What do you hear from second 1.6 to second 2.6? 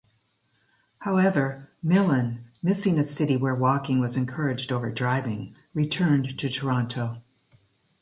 Millan,